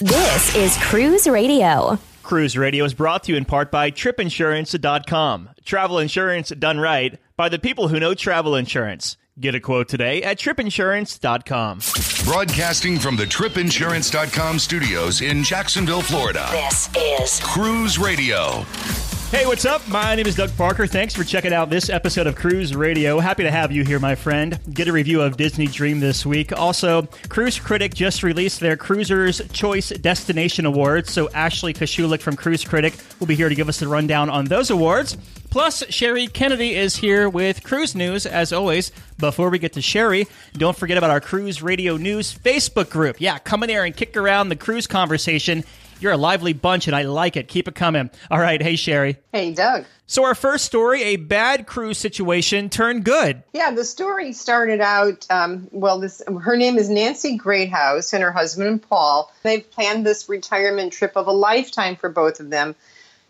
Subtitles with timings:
[0.00, 1.98] This is Cruise Radio.
[2.22, 5.50] Cruise Radio is brought to you in part by tripinsurance.com.
[5.62, 9.18] Travel insurance done right by the people who know travel insurance.
[9.38, 11.80] Get a quote today at tripinsurance.com.
[12.24, 16.48] Broadcasting from the tripinsurance.com studios in Jacksonville, Florida.
[16.50, 18.64] This is Cruise Radio.
[19.30, 19.86] Hey, what's up?
[19.86, 20.88] My name is Doug Parker.
[20.88, 23.20] Thanks for checking out this episode of Cruise Radio.
[23.20, 24.58] Happy to have you here, my friend.
[24.74, 26.52] Get a review of Disney Dream this week.
[26.52, 31.12] Also, Cruise Critic just released their Cruisers Choice Destination Awards.
[31.12, 34.46] So, Ashley Kosciolek from Cruise Critic will be here to give us the rundown on
[34.46, 35.16] those awards.
[35.48, 38.90] Plus, Sherry Kennedy is here with cruise news, as always.
[39.18, 43.20] Before we get to Sherry, don't forget about our Cruise Radio News Facebook group.
[43.20, 45.64] Yeah, come in there and kick around the cruise conversation.
[46.00, 47.46] You're a lively bunch, and I like it.
[47.46, 48.10] Keep it coming.
[48.30, 48.60] All right.
[48.60, 49.18] Hey, Sherry.
[49.32, 49.84] Hey, Doug.
[50.06, 53.42] So, our first story a bad cruise situation turned good.
[53.52, 55.26] Yeah, the story started out.
[55.30, 59.30] Um, well, this her name is Nancy Greathouse, and her husband Paul.
[59.42, 62.74] They've planned this retirement trip of a lifetime for both of them,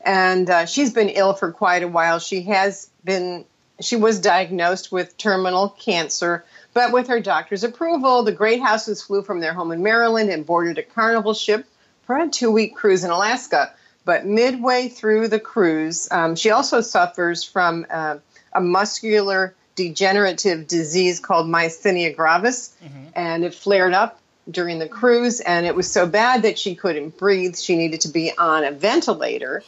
[0.01, 2.19] and uh, she's been ill for quite a while.
[2.19, 3.45] She has been.
[3.81, 9.41] She was diagnosed with terminal cancer, but with her doctor's approval, the Greathouses flew from
[9.41, 11.67] their home in Maryland and boarded a Carnival ship
[12.11, 13.73] for a two week cruise in Alaska.
[14.05, 18.17] But midway through the cruise, um, she also suffers from uh,
[18.53, 23.11] a muscular degenerative disease called myasthenia gravis, mm-hmm.
[23.15, 24.19] and it flared up
[24.51, 27.57] during the cruise, and it was so bad that she couldn't breathe.
[27.57, 29.63] She needed to be on a ventilator.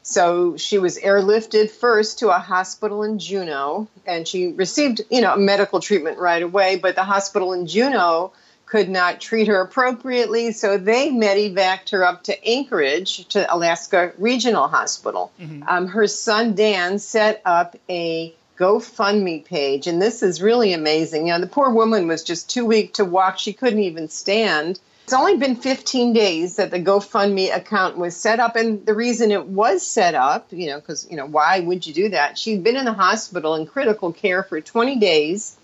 [0.00, 5.36] So she was airlifted first to a hospital in Juneau, and she received, you know,
[5.36, 6.76] medical treatment right away.
[6.76, 8.32] But the hospital in Juneau
[8.72, 14.66] could not treat her appropriately, so they medevaced her up to Anchorage to Alaska Regional
[14.66, 15.30] Hospital.
[15.38, 15.64] Mm-hmm.
[15.68, 21.26] Um, her son Dan set up a GoFundMe page, and this is really amazing.
[21.26, 24.80] You know, the poor woman was just too weak to walk; she couldn't even stand.
[25.04, 29.32] It's only been 15 days that the GoFundMe account was set up, and the reason
[29.32, 32.38] it was set up, you know, because you know why would you do that?
[32.38, 35.58] She'd been in the hospital in critical care for 20 days.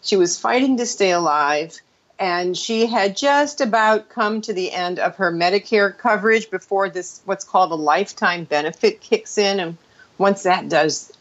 [0.00, 1.78] She was fighting to stay alive
[2.18, 7.20] and she had just about come to the end of her Medicare coverage before this
[7.24, 9.76] what's called a lifetime benefit kicks in and
[10.18, 11.12] once that does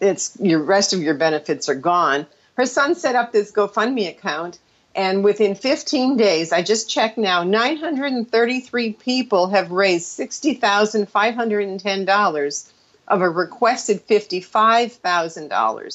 [0.00, 2.26] it's your rest of your benefits are gone.
[2.56, 4.58] Her son set up this GoFundMe account
[4.94, 12.72] and within 15 days, I just checked now, 933 people have raised $60,510
[13.06, 15.50] of a requested $55,000.
[15.50, 15.90] Wow.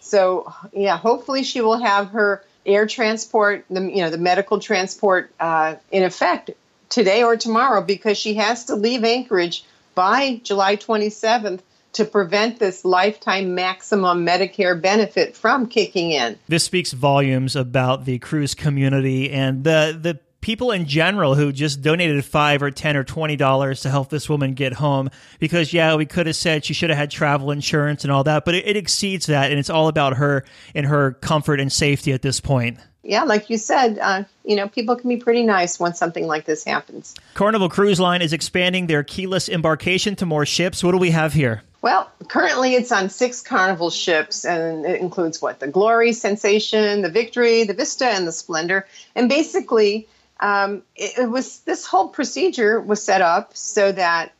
[0.00, 5.32] So, yeah, hopefully she will have her air transport, the you know the medical transport
[5.40, 6.50] uh, in effect
[6.88, 11.60] today or tomorrow because she has to leave Anchorage by July 27th
[11.94, 16.38] to prevent this lifetime maximum Medicare benefit from kicking in.
[16.46, 21.82] This speaks volumes about the cruise community and the the people in general who just
[21.82, 25.96] donated five or ten or twenty dollars to help this woman get home because yeah
[25.96, 28.64] we could have said she should have had travel insurance and all that but it,
[28.64, 32.38] it exceeds that and it's all about her and her comfort and safety at this
[32.38, 36.26] point yeah, like you said, uh, you know, people can be pretty nice when something
[36.26, 37.14] like this happens.
[37.34, 40.82] Carnival Cruise Line is expanding their keyless embarkation to more ships.
[40.82, 41.62] What do we have here?
[41.82, 45.60] Well, currently it's on six Carnival ships, and it includes what?
[45.60, 48.88] The Glory, Sensation, the Victory, the Vista, and the Splendor.
[49.14, 50.08] And basically,
[50.40, 54.32] um, it, it, was this whole procedure was set up so that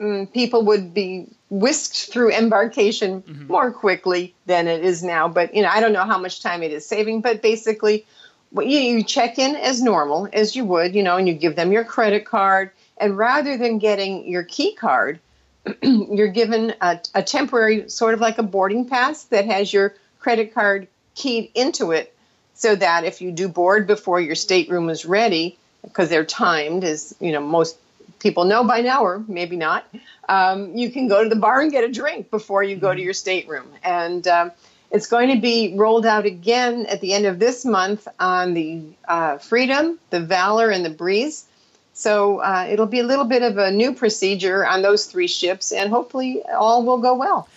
[0.00, 3.46] um, people would be whisked through embarkation mm-hmm.
[3.48, 5.28] more quickly than it is now.
[5.28, 7.20] But you know, I don't know how much time it is saving.
[7.20, 8.06] But basically,
[8.52, 11.72] you, you check in as normal as you would, you know, and you give them
[11.72, 12.70] your credit card.
[12.96, 15.18] And rather than getting your key card,
[15.82, 20.54] you're given a, a temporary, sort of like a boarding pass that has your credit
[20.54, 22.14] card keyed into it
[22.58, 27.14] so that if you do board before your stateroom is ready, because they're timed, as
[27.20, 27.78] you know most
[28.18, 29.86] people know by now, or maybe not,
[30.28, 33.00] um, you can go to the bar and get a drink before you go to
[33.00, 33.68] your stateroom.
[33.84, 34.50] And um,
[34.90, 38.82] it's going to be rolled out again at the end of this month on the
[39.06, 41.44] uh, Freedom, the Valor, and the Breeze.
[41.92, 45.70] So uh, it'll be a little bit of a new procedure on those three ships,
[45.70, 47.48] and hopefully all will go well.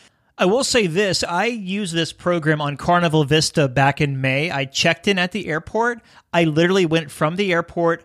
[0.42, 4.50] I will say this I used this program on Carnival Vista back in May.
[4.50, 6.02] I checked in at the airport.
[6.34, 8.04] I literally went from the airport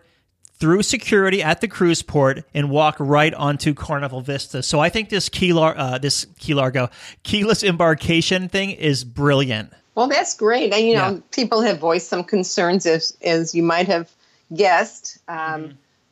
[0.59, 4.61] through security at the cruise port and walk right onto Carnival Vista.
[4.61, 6.91] So I think this key lar- uh, this key largo
[7.23, 9.73] keyless embarkation thing is brilliant.
[9.95, 10.71] Well, that's great.
[10.73, 11.19] And you know, yeah.
[11.31, 14.11] people have voiced some concerns as as you might have
[14.53, 15.17] guessed.
[15.27, 15.37] Um,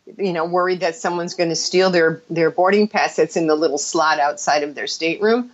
[0.07, 0.21] mm-hmm.
[0.23, 3.55] You know, worried that someone's going to steal their their boarding pass that's in the
[3.55, 5.51] little slot outside of their stateroom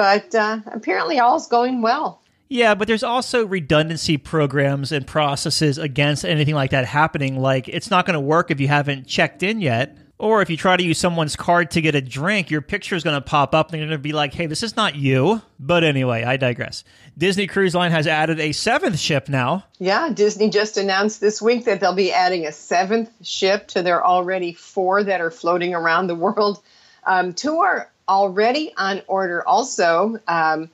[0.00, 2.22] but uh, apparently all's going well.
[2.48, 7.38] Yeah, but there's also redundancy programs and processes against anything like that happening.
[7.38, 9.98] Like, it's not going to work if you haven't checked in yet.
[10.16, 13.04] Or if you try to use someone's card to get a drink, your picture is
[13.04, 15.42] going to pop up and they're going to be like, hey, this is not you.
[15.58, 16.82] But anyway, I digress.
[17.18, 19.64] Disney Cruise Line has added a seventh ship now.
[19.78, 24.02] Yeah, Disney just announced this week that they'll be adding a seventh ship to their
[24.02, 26.62] already four that are floating around the world.
[27.04, 30.18] Um, two are already on order also.
[30.28, 30.68] Um,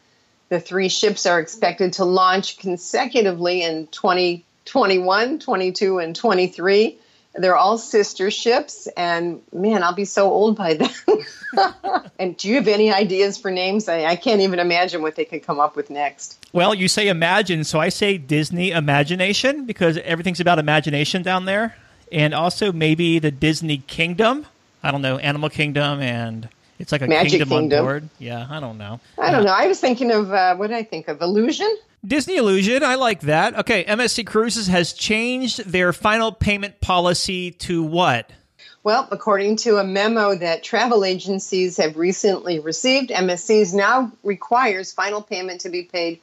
[0.48, 6.98] the three ships are expected to launch consecutively in 2021, 22, and 23.
[7.34, 10.90] They're all sister ships, and man, I'll be so old by then.
[12.18, 13.90] and do you have any ideas for names?
[13.90, 16.38] I, I, can't even imagine what they could come up with next.
[16.54, 21.76] Well, you say imagine, so I say Disney Imagination because everything's about imagination down there,
[22.10, 24.46] and also maybe the Disney Kingdom.
[24.82, 27.78] I don't know, Animal Kingdom, and it's like a Magic kingdom, Kingdom.
[27.78, 28.08] on board.
[28.18, 29.00] Yeah, I don't know.
[29.18, 29.52] I don't know.
[29.52, 31.20] I was thinking of uh, what did I think of?
[31.20, 31.74] Illusion.
[32.06, 33.56] Disney Illusion, I like that.
[33.60, 38.30] Okay, MSC Cruises has changed their final payment policy to what?
[38.84, 45.20] Well, according to a memo that travel agencies have recently received, MSCs now requires final
[45.20, 46.20] payment to be paid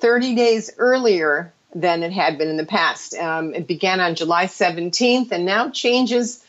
[0.00, 3.14] 30 days earlier than it had been in the past.
[3.14, 6.42] Um, it began on July 17th and now changes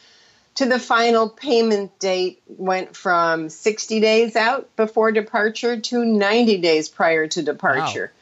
[0.59, 6.88] to the final payment date went from 60 days out before departure to 90 days
[6.88, 8.11] prior to departure.
[8.13, 8.19] Wow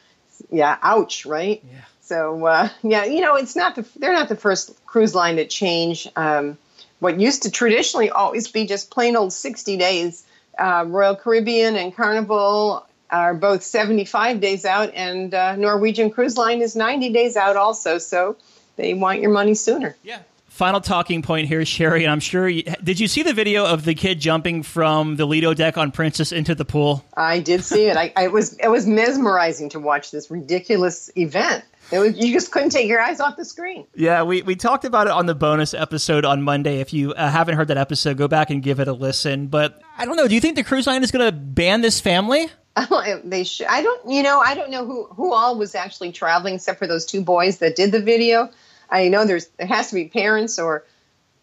[0.50, 1.62] yeah, ouch, right?
[1.64, 1.80] Yeah.
[2.02, 5.46] So uh, yeah, you know, it's not the they're not the first cruise line to
[5.46, 6.08] change.
[6.16, 6.58] Um,
[7.00, 10.24] what used to traditionally always be just plain old sixty days.
[10.58, 16.36] Uh, Royal Caribbean and Carnival are both seventy five days out, and uh, Norwegian Cruise
[16.36, 17.98] Line is ninety days out also.
[17.98, 18.36] So
[18.76, 19.94] they want your money sooner.
[20.02, 23.64] Yeah, final talking point here, Sherry, and I'm sure you, did you see the video
[23.64, 27.04] of the kid jumping from the Lido deck on Princess into the pool?
[27.16, 27.96] I did see it.
[27.96, 31.64] I, I was it was mesmerizing to watch this ridiculous event.
[31.92, 33.86] Was, you just couldn't take your eyes off the screen.
[33.94, 36.80] Yeah, we, we talked about it on the bonus episode on Monday.
[36.80, 39.46] If you uh, haven't heard that episode, go back and give it a listen.
[39.46, 40.28] But I don't know.
[40.28, 42.48] Do you think the cruise line is going to ban this family?
[43.24, 43.66] they should.
[43.66, 44.10] I don't.
[44.10, 47.22] You know, I don't know who who all was actually traveling except for those two
[47.22, 48.50] boys that did the video.
[48.90, 50.84] I know there's there has to be parents or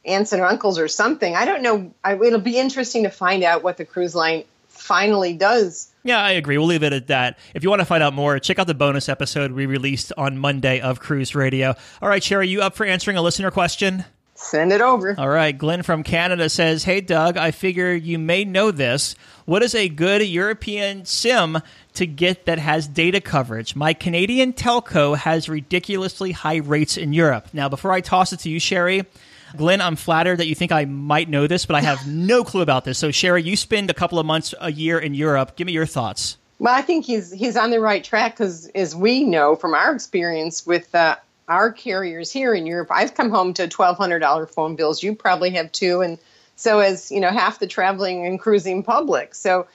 [0.06, 1.36] aunts and uncles or something.
[1.36, 1.94] I don't know.
[2.04, 5.92] I, it'll be interesting to find out what the cruise line finally does.
[6.04, 6.58] Yeah, I agree.
[6.58, 7.40] We'll leave it at that.
[7.56, 10.38] If you want to find out more, check out the bonus episode we released on
[10.38, 11.74] Monday of Cruise Radio.
[12.02, 14.06] All right, Sherry, you up for answering a listener question?
[14.46, 15.16] Send it over.
[15.18, 15.58] All right.
[15.58, 19.16] Glenn from Canada says, Hey, Doug, I figure you may know this.
[19.46, 21.60] What is a good European SIM
[21.96, 23.76] to get that has data coverage?
[23.76, 27.48] My Canadian telco has ridiculously high rates in Europe.
[27.54, 29.06] Now, before I toss it to you, Sherry,
[29.56, 32.62] Glenn, I'm flattered that you think I might know this, but I have no clue
[32.62, 33.00] about this.
[33.00, 35.56] So, Sherry, you spend a couple of months a year in Europe.
[35.56, 36.38] Give me your thoughts.
[36.60, 39.94] Well, I think he's he's on the right track because, as we know from our
[39.94, 44.46] experience with uh, our carriers here in Europe, I've come home to twelve hundred dollar
[44.46, 45.04] phone bills.
[45.04, 46.18] You probably have too, and
[46.56, 49.36] so as you know, half the traveling and cruising public.
[49.36, 49.68] So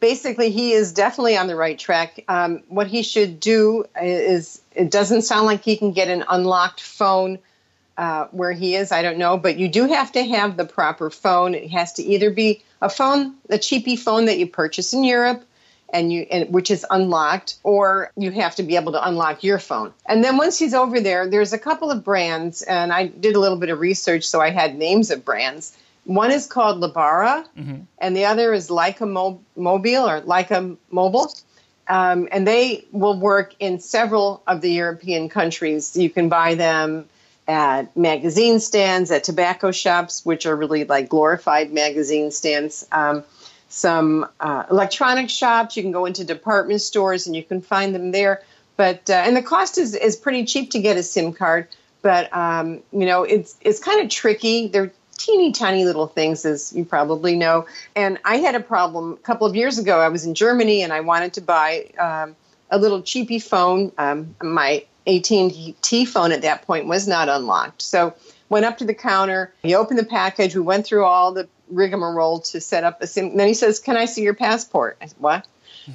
[0.00, 2.24] basically, he is definitely on the right track.
[2.28, 6.80] Um, what he should do is it doesn't sound like he can get an unlocked
[6.80, 7.38] phone.
[7.98, 11.10] Uh, where he is, I don't know, but you do have to have the proper
[11.10, 11.54] phone.
[11.54, 15.44] It has to either be a phone, a cheapy phone that you purchase in Europe,
[15.92, 19.58] and you and, which is unlocked or you have to be able to unlock your
[19.58, 23.36] phone and then once he's over there there's a couple of brands and i did
[23.36, 27.46] a little bit of research so i had names of brands one is called Lebara,
[27.56, 27.82] mm-hmm.
[27.98, 31.32] and the other is Lyca Mo- Mobile or Lyca Mobile.
[31.88, 35.96] Um, and they will work in several of the European countries.
[35.96, 37.06] You can buy them
[37.48, 42.86] at magazine stands, at tobacco shops, which are really like glorified magazine stands.
[42.92, 43.24] Um,
[43.70, 45.76] some uh, electronic shops.
[45.76, 48.42] You can go into department stores and you can find them there.
[48.76, 51.68] But uh, and the cost is is pretty cheap to get a SIM card.
[52.02, 54.68] But um, you know it's it's kind of tricky.
[54.68, 57.66] They're teeny tiny little things, as you probably know.
[57.94, 60.00] And I had a problem a couple of years ago.
[60.00, 62.34] I was in Germany and I wanted to buy um,
[62.70, 63.92] a little cheapy phone.
[63.98, 67.82] Um, my AT&T phone at that point was not unlocked.
[67.82, 68.14] So
[68.48, 69.52] went up to the counter.
[69.62, 70.54] He opened the package.
[70.54, 73.36] We went through all the rigmarole to set up a SIM.
[73.36, 75.46] Then he says, "Can I see your passport?" I said, "What?"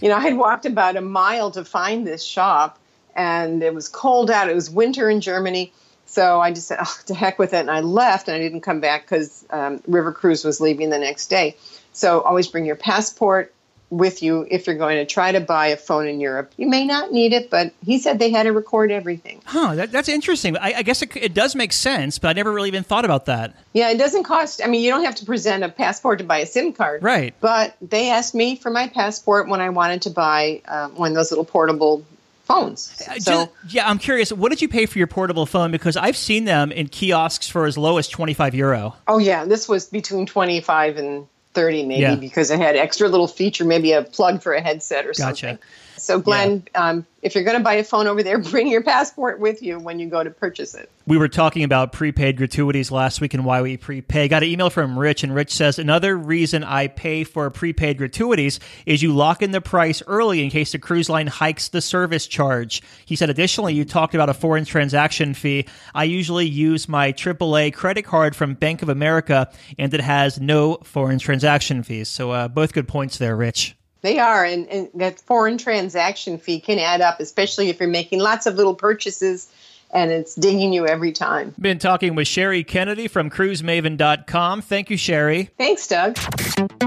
[0.02, 2.80] You know, I had walked about a mile to find this shop,
[3.16, 4.50] and it was cold out.
[4.50, 5.72] It was winter in Germany,
[6.06, 8.62] so I just said, "Oh, to heck with it," and I left, and I didn't
[8.62, 11.56] come back because um, River Cruise was leaving the next day.
[11.94, 13.54] So always bring your passport
[13.98, 16.52] with you if you're going to try to buy a phone in Europe.
[16.58, 19.42] You may not need it, but he said they had to record everything.
[19.46, 20.58] Huh, that, that's interesting.
[20.58, 23.26] I, I guess it, it, does make sense, but I never really even thought about
[23.26, 23.56] that.
[23.74, 26.40] Yeah, it doesn't cost, I mean, you don't have to present a passport to buy
[26.40, 27.04] a SIM card.
[27.04, 27.34] Right.
[27.40, 31.16] But they asked me for my passport when I wanted to buy uh, one of
[31.16, 32.04] those little portable
[32.46, 33.02] phones.
[33.08, 34.32] Uh, So yeah, I'm curious.
[34.32, 35.72] What did you pay for your portable phone?
[35.72, 38.96] Because I've seen them in kiosks for as low as 25 euro.
[39.08, 42.16] Oh yeah, this was between twenty five and thirty, maybe Yeah.
[42.16, 45.36] because it had extra little feature, maybe a plug for a headset or Gotcha.
[45.48, 45.60] something.
[46.06, 49.40] So Glenn, um, if you're going to buy a phone over there, bring your passport
[49.40, 50.92] with you when you go to purchase it.
[51.08, 54.28] We were talking about prepaid gratuities last week and why we prepay.
[54.28, 58.60] Got an email from Rich, and Rich says another reason I pay for prepaid gratuities
[58.86, 62.28] is you lock in the price early in case the cruise line hikes the service
[62.28, 62.84] charge.
[63.06, 65.66] He said additionally, you talked about a foreign transaction fee.
[65.96, 70.76] I usually use my AAA credit card from Bank of America, and it has no
[70.84, 72.10] foreign transaction fees.
[72.10, 73.76] So uh, both good points there, Rich.
[74.06, 78.20] They are, and, and that foreign transaction fee can add up, especially if you're making
[78.20, 79.50] lots of little purchases
[79.92, 81.54] and it's dinging you every time.
[81.60, 84.62] Been talking with Sherry Kennedy from cruisemaven.com.
[84.62, 85.50] Thank you, Sherry.
[85.58, 86.18] Thanks, Doug.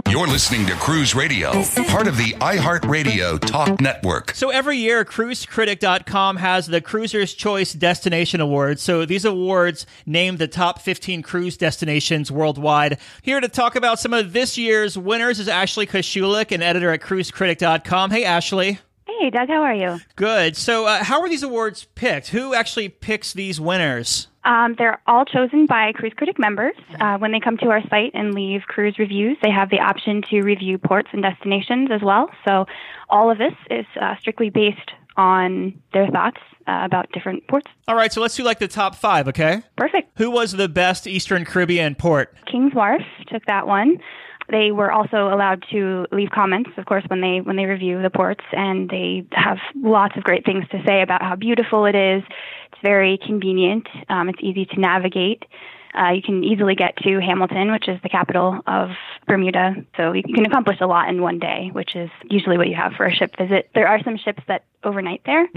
[0.09, 1.53] You're listening to Cruise Radio,
[1.89, 4.33] part of the iHeartRadio Talk Network.
[4.35, 8.83] So every year, cruisecritic.com has the Cruiser's Choice Destination Awards.
[8.83, 12.99] So these awards name the top 15 cruise destinations worldwide.
[13.23, 17.01] Here to talk about some of this year's winners is Ashley Kosciolek, an editor at
[17.01, 18.11] cruisecritic.com.
[18.11, 18.79] Hey, Ashley.
[19.09, 19.99] Hey, Doug, how are you?
[20.17, 20.55] Good.
[20.55, 22.29] So, uh, how are these awards picked?
[22.29, 24.29] Who actually picks these winners?
[24.45, 26.75] Um, they're all chosen by Cruise Critic members.
[27.01, 30.23] Uh, when they come to our site and leave cruise reviews, they have the option
[30.31, 32.29] to review ports and destinations as well.
[32.47, 32.67] So,
[33.09, 37.67] all of this is uh, strictly based on their thoughts uh, about different ports.
[37.89, 39.63] All right, so let's do like the top five, okay?
[39.77, 40.11] Perfect.
[40.19, 42.37] Who was the best Eastern Caribbean port?
[42.51, 43.99] Kings Wharf took that one.
[44.51, 48.11] They were also allowed to leave comments, of course, when they when they review the
[48.11, 52.23] ports, and they have lots of great things to say about how beautiful it is.
[52.73, 53.87] It's very convenient.
[54.09, 55.45] Um, it's easy to navigate.
[55.99, 58.91] Uh, you can easily get to Hamilton, which is the capital of
[59.27, 59.75] Bermuda.
[59.97, 62.93] So you can accomplish a lot in one day, which is usually what you have
[62.93, 63.71] for a ship visit.
[63.75, 65.49] There are some ships that overnight there.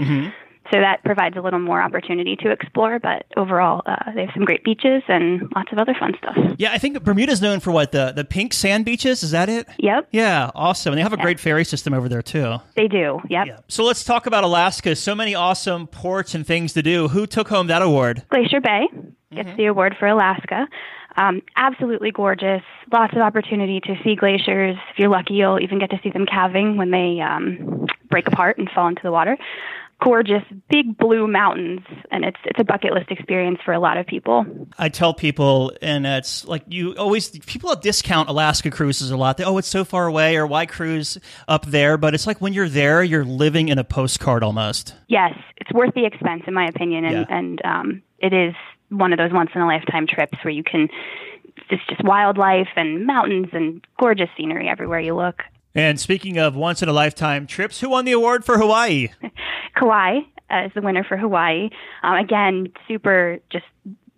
[0.72, 4.44] So that provides a little more opportunity to explore, but overall, uh, they have some
[4.44, 6.36] great beaches and lots of other fun stuff.
[6.56, 9.22] Yeah, I think Bermuda's known for what the the pink sand beaches.
[9.22, 9.68] Is that it?
[9.78, 10.92] Yep, Yeah, awesome.
[10.92, 12.56] And they have a great ferry system over there too.
[12.74, 13.20] they do.
[13.28, 13.64] Yep.
[13.68, 14.96] So let's talk about Alaska.
[14.96, 17.08] So many awesome ports and things to do.
[17.08, 18.22] Who took home that award?
[18.30, 18.88] Glacier Bay
[19.34, 20.66] gets the award for Alaska.
[21.16, 22.62] Um, absolutely gorgeous.
[22.90, 24.76] Lots of opportunity to see glaciers.
[24.90, 28.56] If you're lucky, you'll even get to see them calving when they um, break apart
[28.58, 29.36] and fall into the water.
[30.02, 34.06] Gorgeous, big blue mountains, and it's it's a bucket list experience for a lot of
[34.06, 34.44] people.
[34.76, 39.36] I tell people, and it's like you always people discount Alaska cruises a lot.
[39.36, 41.96] They, oh, it's so far away, or why cruise up there?
[41.98, 44.94] But it's like when you're there, you're living in a postcard almost.
[45.06, 47.36] Yes, it's worth the expense, in my opinion, and Yeah.
[47.38, 48.54] and um, it is
[48.88, 50.88] one of those once in a lifetime trips where you can.
[51.70, 55.42] It's just wildlife and mountains and gorgeous scenery everywhere you look.
[55.74, 59.08] And speaking of once in a lifetime trips, who won the award for Hawaii?
[59.74, 60.18] Kauai
[60.50, 61.70] uh, is the winner for Hawaii.
[62.02, 63.64] Um, again, super just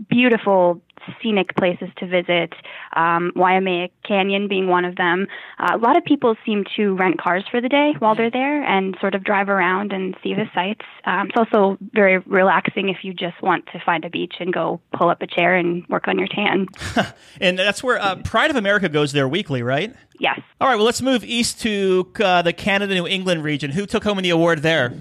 [0.08, 0.80] beautiful
[1.22, 2.52] scenic places to visit.
[2.96, 5.26] Um, Waimea Canyon being one of them.
[5.58, 8.62] Uh, a lot of people seem to rent cars for the day while they're there
[8.62, 10.84] and sort of drive around and see the sights.
[11.04, 14.80] Um, it's also very relaxing if you just want to find a beach and go
[14.96, 16.66] pull up a chair and work on your tan.
[17.40, 19.94] And that's where uh, Pride of America goes there weekly, right?
[20.20, 20.40] Yes.
[20.60, 23.72] All right, well, let's move east to uh, the Canada New England region.
[23.72, 24.94] Who took home the award there?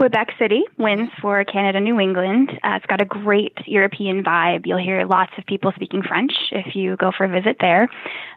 [0.00, 2.52] Quebec City wins for Canada New England.
[2.64, 4.64] Uh, it's got a great European vibe.
[4.64, 7.82] You'll hear lots of people speaking French if you go for a visit there.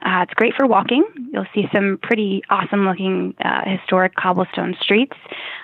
[0.05, 1.05] Uh, it's great for walking.
[1.31, 5.15] You'll see some pretty awesome looking uh, historic cobblestone streets.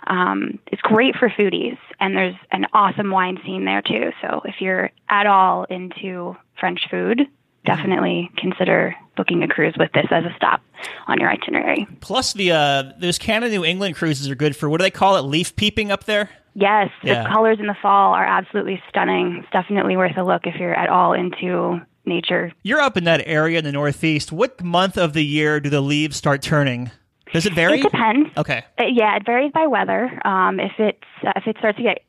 [0.07, 4.11] Um, it's great for foodies, and there's an awesome wine scene there too.
[4.21, 7.27] So if you're at all into French food,
[7.65, 10.61] definitely consider booking a cruise with this as a stop
[11.07, 11.87] on your itinerary.
[12.01, 15.17] Plus, the uh, those Canada New England cruises are good for what do they call
[15.17, 15.21] it?
[15.21, 16.29] Leaf peeping up there.
[16.55, 17.23] Yes, Yeah.
[17.23, 19.37] the colors in the fall are absolutely stunning.
[19.43, 22.51] It's definitely worth a look if you're at all into nature.
[22.63, 24.31] You're up in that area in the Northeast.
[24.31, 26.91] What month of the year do the leaves start turning?
[27.31, 27.79] Does it vary?
[27.79, 28.29] It depends.
[28.35, 28.63] Okay.
[28.79, 30.09] Uh, yeah, it varies by weather.
[30.25, 31.99] Um, if it's uh, if it starts to get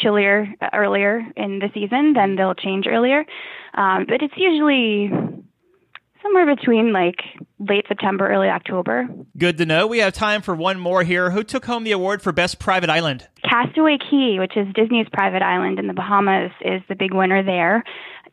[0.00, 3.24] chillier uh, earlier in the season, then they'll change earlier.
[3.74, 5.10] Um, but it's usually
[6.22, 7.16] somewhere between like
[7.58, 9.08] late September, early October.
[9.38, 9.86] Good to know.
[9.86, 11.30] We have time for one more here.
[11.30, 13.28] Who took home the award for Best Private Island?
[13.48, 17.84] Castaway Cay, which is Disney's private island in the Bahamas, is the big winner there.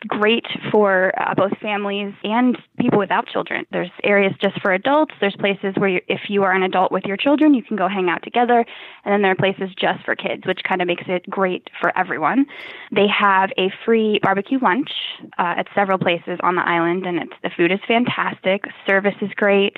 [0.07, 3.65] Great for uh, both families and people without children.
[3.71, 5.13] There's areas just for adults.
[5.21, 7.87] There's places where, you, if you are an adult with your children, you can go
[7.87, 8.65] hang out together.
[9.05, 11.97] And then there are places just for kids, which kind of makes it great for
[11.97, 12.45] everyone.
[12.91, 14.91] They have a free barbecue lunch
[15.37, 18.65] uh, at several places on the island, and it's, the food is fantastic.
[18.85, 19.77] Service is great.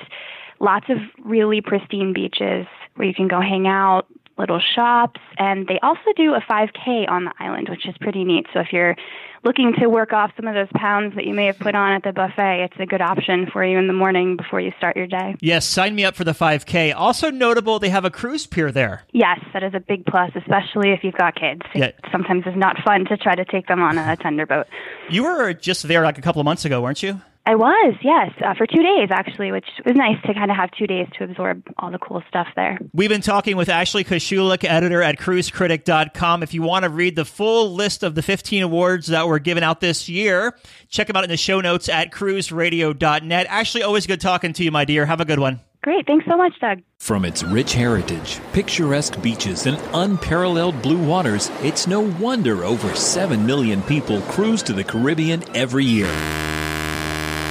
[0.58, 4.06] Lots of really pristine beaches where you can go hang out,
[4.38, 8.46] little shops, and they also do a 5K on the island, which is pretty neat.
[8.52, 8.96] So if you're
[9.44, 12.02] looking to work off some of those pounds that you may have put on at
[12.02, 15.06] the buffet, it's a good option for you in the morning before you start your
[15.06, 15.36] day.
[15.40, 16.94] Yes, sign me up for the 5K.
[16.94, 19.04] Also notable, they have a cruise pier there.
[19.12, 21.62] Yes, that is a big plus, especially if you've got kids.
[21.74, 21.86] Yeah.
[21.86, 24.66] It sometimes it's not fun to try to take them on a tender boat.
[25.08, 27.20] You were just there like a couple of months ago, weren't you?
[27.48, 30.72] I was, yes, uh, for two days actually, which was nice to kind of have
[30.72, 32.76] two days to absorb all the cool stuff there.
[32.92, 36.42] We've been talking with Ashley Kosciolek, editor at cruisecritic.com.
[36.42, 39.62] If you want to read the full list of the 15 awards that were given
[39.62, 43.46] out this year, check them out in the show notes at cruiseradio.net.
[43.46, 45.06] Ashley, always good talking to you, my dear.
[45.06, 45.60] Have a good one.
[45.84, 46.82] Great, thanks so much, Doug.
[46.98, 53.46] From its rich heritage, picturesque beaches, and unparalleled blue waters, it's no wonder over 7
[53.46, 56.10] million people cruise to the Caribbean every year.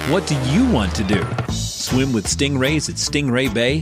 [0.07, 1.23] What do you want to do?
[1.51, 3.81] Swim with stingrays at Stingray Bay?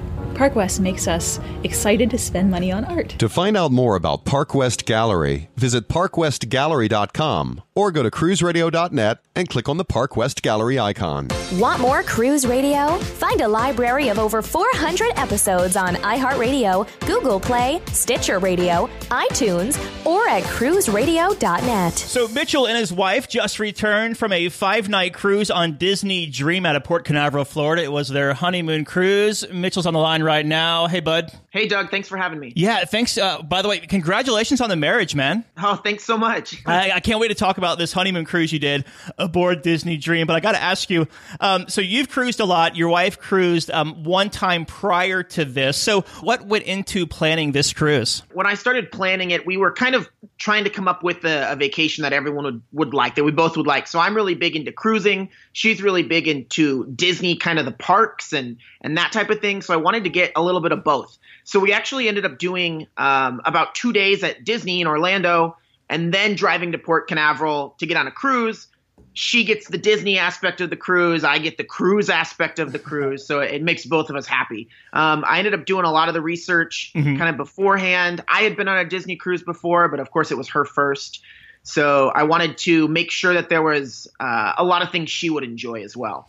[0.41, 3.09] Park West makes us excited to spend money on art.
[3.19, 9.47] To find out more about Park West Gallery, visit parkwestgallery.com or go to cruiseradio.net and
[9.47, 11.27] click on the Park West Gallery icon.
[11.53, 12.97] Want more Cruise Radio?
[12.97, 20.27] Find a library of over 400 episodes on iHeartRadio, Google Play, Stitcher Radio, iTunes, or
[20.27, 21.93] at cruiseradio.net.
[21.93, 26.65] So, Mitchell and his wife just returned from a five night cruise on Disney Dream
[26.65, 27.83] out of Port Canaveral, Florida.
[27.83, 29.47] It was their honeymoon cruise.
[29.51, 30.87] Mitchell's on the line right now.
[30.87, 31.31] Hey, bud.
[31.51, 31.91] Hey, Doug.
[31.91, 32.53] Thanks for having me.
[32.55, 33.17] Yeah, thanks.
[33.17, 35.43] Uh, by the way, congratulations on the marriage, man.
[35.57, 36.61] Oh, thanks so much.
[36.65, 38.85] I, I can't wait to talk about this honeymoon cruise you did
[39.17, 40.27] aboard Disney Dream.
[40.27, 41.07] But I got to ask you
[41.41, 42.77] um, so you've cruised a lot.
[42.77, 45.75] Your wife cruised um, one time prior to this.
[45.75, 48.23] So, what went into planning this cruise?
[48.31, 51.51] When I started planning it, we were kind of trying to come up with a,
[51.51, 53.87] a vacation that everyone would, would like, that we both would like.
[53.87, 55.29] So, I'm really big into cruising.
[55.51, 59.61] She's really big into Disney, kind of the parks and, and that type of thing.
[59.61, 61.17] So, I wanted to get a little bit of both.
[61.43, 65.57] So, we actually ended up doing um, about two days at Disney in Orlando
[65.91, 68.67] and then driving to Port Canaveral to get on a cruise.
[69.13, 71.25] She gets the Disney aspect of the cruise.
[71.25, 73.27] I get the cruise aspect of the cruise.
[73.27, 74.69] So it makes both of us happy.
[74.93, 77.17] Um, I ended up doing a lot of the research mm-hmm.
[77.17, 78.23] kind of beforehand.
[78.27, 81.21] I had been on a Disney cruise before, but of course it was her first.
[81.63, 85.29] So I wanted to make sure that there was uh, a lot of things she
[85.29, 86.27] would enjoy as well.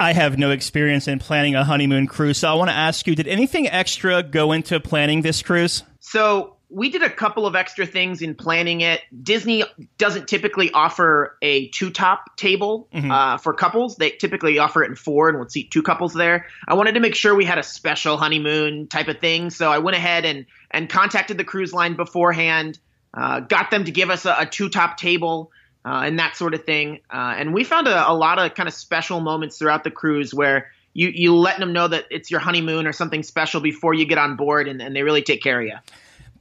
[0.00, 2.38] I have no experience in planning a honeymoon cruise.
[2.38, 5.82] So I want to ask you did anything extra go into planning this cruise?
[6.00, 9.00] So we did a couple of extra things in planning it.
[9.22, 9.64] Disney
[9.96, 13.10] doesn't typically offer a two top table mm-hmm.
[13.10, 13.96] uh, for couples.
[13.96, 16.46] They typically offer it in four and would seat two couples there.
[16.68, 19.50] I wanted to make sure we had a special honeymoon type of thing.
[19.50, 22.78] So I went ahead and, and contacted the cruise line beforehand,
[23.14, 25.50] uh, got them to give us a, a two top table.
[25.88, 27.00] Uh, and that sort of thing.
[27.10, 30.34] Uh, and we found a, a lot of kind of special moments throughout the cruise
[30.34, 34.04] where you, you let them know that it's your honeymoon or something special before you
[34.04, 35.76] get on board, and, and they really take care of you.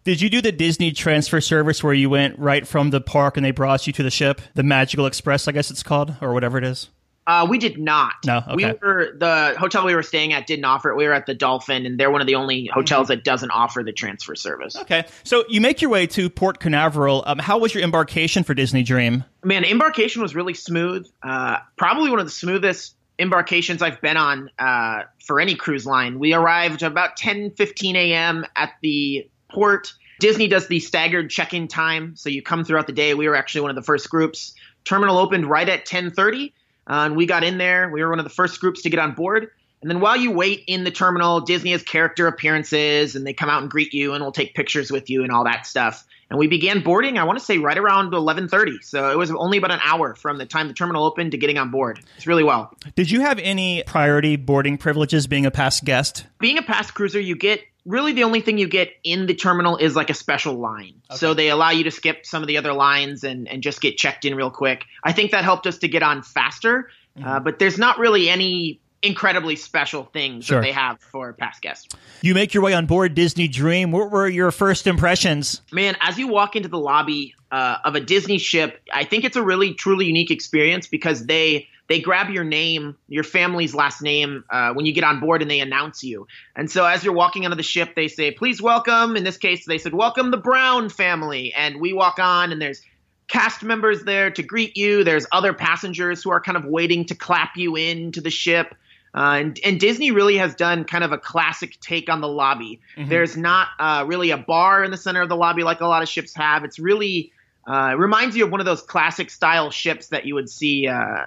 [0.04, 3.46] Did you do the Disney transfer service where you went right from the park and
[3.46, 6.58] they brought you to the ship, the Magical Express, I guess it's called, or whatever
[6.58, 6.90] it is?
[7.28, 8.14] Uh, we did not.
[8.26, 8.56] No, okay.
[8.56, 10.96] We were the hotel we were staying at didn't offer it.
[10.96, 13.84] We were at the Dolphin, and they're one of the only hotels that doesn't offer
[13.84, 14.78] the transfer service.
[14.78, 17.24] Okay, so you make your way to Port Canaveral.
[17.28, 19.26] Um, how was your embarkation for Disney Dream?
[19.44, 21.06] Man, embarkation was really smooth.
[21.22, 26.20] Uh, probably one of the smoothest embarkations I've been on uh, for any cruise line.
[26.20, 28.46] We arrived about 10, 15 a.m.
[28.56, 29.94] at the port.
[30.20, 33.14] Disney does the staggered check-in time, so you come throughout the day.
[33.14, 34.54] We were actually one of the first groups.
[34.86, 36.54] Terminal opened right at 10:30,
[36.90, 37.90] uh, and we got in there.
[37.90, 39.50] We were one of the first groups to get on board.
[39.82, 43.50] And then while you wait in the terminal, Disney has character appearances, and they come
[43.50, 46.04] out and greet you, and we'll take pictures with you and all that stuff.
[46.30, 47.18] And we began boarding.
[47.18, 50.40] I want to say right around 11:30, so it was only about an hour from
[50.40, 52.00] the time the terminal opened to getting on board.
[52.18, 52.76] It's really well.
[52.96, 56.26] Did you have any priority boarding privileges being a past guest?
[56.40, 59.78] Being a past cruiser, you get really the only thing you get in the terminal
[59.78, 61.02] is like a special line.
[61.10, 61.18] Okay.
[61.18, 63.98] So they allow you to skip some of the other lines and, and just get
[63.98, 64.84] checked in real quick.
[65.04, 67.28] I think that helped us to get on faster, mm-hmm.
[67.28, 70.58] uh, but there's not really any incredibly special things sure.
[70.58, 71.88] that they have for past guests.
[72.22, 73.92] You make your way on board Disney Dream.
[73.92, 75.62] What were your first impressions?
[75.72, 79.38] Man, as you walk into the lobby uh, of a Disney ship, I think it's
[79.38, 84.44] a really truly unique experience because they they grab your name, your family's last name,
[84.50, 86.28] uh, when you get on board and they announce you.
[86.56, 89.16] And so as you're walking onto the ship, they say, please welcome.
[89.16, 91.54] In this case, they said, welcome the Brown family.
[91.54, 92.82] And we walk on and there's
[93.28, 95.04] cast members there to greet you.
[95.04, 98.76] There's other passengers who are kind of waiting to clap you into the ship.
[99.16, 102.82] Uh, and, and, Disney really has done kind of a classic take on the lobby.
[102.98, 103.10] Mm-hmm.
[103.10, 106.04] There's not uh, really a bar in the center of the lobby like a lot
[106.04, 106.64] of ships have.
[106.66, 107.32] It's really
[107.68, 110.88] uh, it reminds you of one of those classic style ships that you would see
[110.88, 111.26] uh,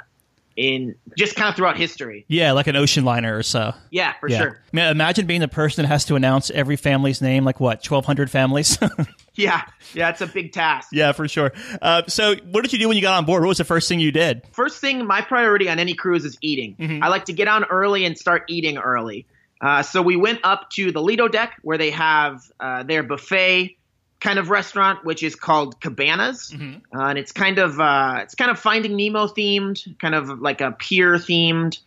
[0.61, 2.27] in just kind of throughout history.
[2.29, 3.73] Yeah, like an ocean liner or so.
[3.89, 4.39] Yeah, for yeah.
[4.39, 4.63] sure.
[4.73, 7.79] I mean, imagine being the person that has to announce every family's name, like what,
[7.79, 8.79] 1,200 families?
[9.35, 9.63] yeah,
[9.95, 10.91] yeah, it's a big task.
[10.93, 11.53] Yeah, for sure.
[11.81, 13.43] Uh, so, what did you do when you got on board?
[13.43, 14.43] What was the first thing you did?
[14.53, 16.77] First thing, my priority on any cruise is eating.
[16.79, 17.03] Mm-hmm.
[17.03, 19.25] I like to get on early and start eating early.
[19.63, 23.77] Uh, so we went up to the Lido deck where they have uh, their buffet
[24.21, 26.97] kind of restaurant, which is called Cabanas, mm-hmm.
[26.97, 30.61] uh, and it's kind of uh, it's kind of Finding Nemo themed, kind of like
[30.61, 31.79] a pier themed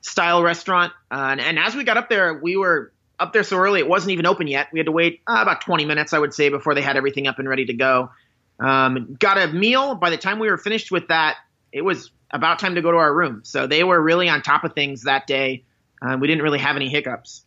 [0.00, 0.92] style restaurant.
[1.10, 3.88] Uh, and, and, as we got up there, we were up there so early it
[3.88, 4.68] wasn't even open yet.
[4.72, 7.28] We had to wait uh, about 20 minutes, I would say, before they had everything
[7.28, 8.10] up and ready to go.
[8.58, 9.94] Um, got a meal.
[9.94, 11.36] By the time we were finished with that,
[11.72, 13.42] it was about time to go to our room.
[13.44, 15.64] So they were really on top of things that day.
[16.00, 17.44] Uh, we didn't really have any hiccups.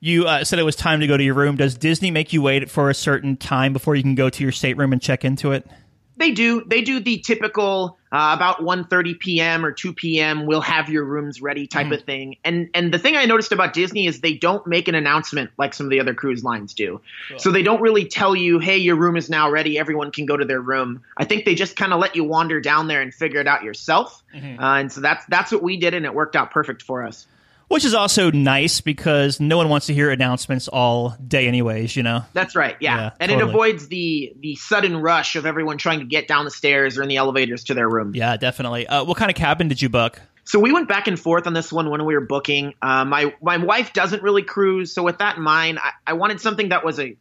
[0.00, 1.56] You uh, said it was time to go to your room.
[1.56, 4.52] Does Disney make you wait for a certain time before you can go to your
[4.52, 5.66] stateroom and check into it?
[6.18, 6.64] They do.
[6.64, 9.64] They do the typical uh, about 1:30 p.m.
[9.64, 10.46] or 2 p.m.
[10.46, 11.94] We'll have your rooms ready type mm.
[11.94, 12.36] of thing.
[12.44, 15.74] And and the thing I noticed about Disney is they don't make an announcement like
[15.74, 17.00] some of the other cruise lines do.
[17.28, 17.38] Cool.
[17.38, 19.78] So they don't really tell you, "Hey, your room is now ready.
[19.78, 22.60] Everyone can go to their room." I think they just kind of let you wander
[22.60, 24.24] down there and figure it out yourself.
[24.34, 24.60] Mm-hmm.
[24.60, 27.28] Uh, and so that's that's what we did, and it worked out perfect for us.
[27.68, 31.94] Which is also nice because no one wants to hear announcements all day, anyways.
[31.94, 32.24] You know.
[32.32, 32.76] That's right.
[32.80, 33.50] Yeah, yeah and totally.
[33.50, 37.02] it avoids the the sudden rush of everyone trying to get down the stairs or
[37.02, 38.14] in the elevators to their room.
[38.14, 38.86] Yeah, definitely.
[38.86, 40.20] Uh, what kind of cabin did you book?
[40.44, 42.72] So we went back and forth on this one when we were booking.
[42.80, 46.40] Uh, my my wife doesn't really cruise, so with that in mind, I, I wanted
[46.40, 47.16] something that was a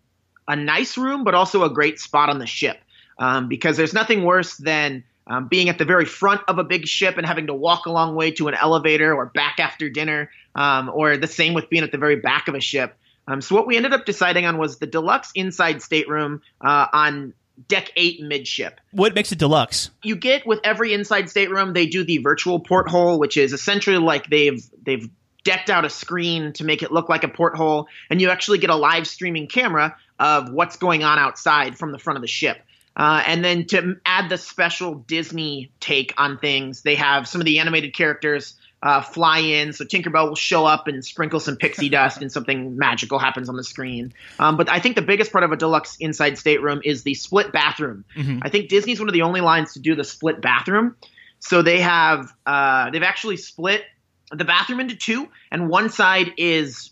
[0.47, 2.79] a nice room, but also a great spot on the ship.
[3.19, 6.87] Um, because there's nothing worse than um, being at the very front of a big
[6.87, 10.29] ship and having to walk a long way to an elevator or back after dinner,
[10.55, 12.95] um, or the same with being at the very back of a ship.
[13.27, 17.33] Um, so what we ended up deciding on was the deluxe inside stateroom uh, on
[17.67, 18.79] deck eight midship.
[18.91, 19.89] What makes it deluxe?
[20.03, 24.29] You get with every inside stateroom, they do the virtual porthole, which is essentially like
[24.29, 25.09] they've they've
[25.43, 28.69] decked out a screen to make it look like a porthole, and you actually get
[28.69, 32.57] a live streaming camera of what's going on outside from the front of the ship.
[32.97, 37.45] Uh, and then to add the special Disney take on things, they have some of
[37.45, 39.71] the animated characters uh, fly in.
[39.71, 43.55] So Tinkerbell will show up and sprinkle some pixie dust, and something magical happens on
[43.55, 44.13] the screen.
[44.39, 47.51] Um, but I think the biggest part of a deluxe inside stateroom is the split
[47.51, 48.03] bathroom.
[48.15, 48.39] Mm-hmm.
[48.41, 50.95] I think Disney's one of the only lines to do the split bathroom.
[51.39, 53.83] So they have uh, they've actually split
[54.31, 56.91] the bathroom into two, and one side is